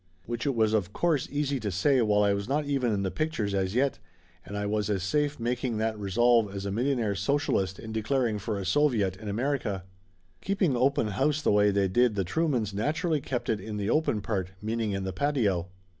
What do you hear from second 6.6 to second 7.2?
a millionaire